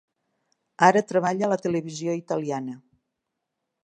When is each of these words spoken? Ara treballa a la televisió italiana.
Ara 0.87 1.03
treballa 1.11 1.45
a 1.47 1.49
la 1.51 1.59
televisió 1.65 2.15
italiana. 2.21 2.77